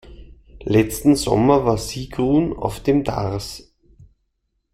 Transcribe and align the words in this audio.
Letzten 0.63 1.15
Sommer 1.15 1.63
war 1.63 1.77
Sigrun 1.77 2.57
auf 2.57 2.81
dem 2.81 3.03
Darß. 3.03 3.71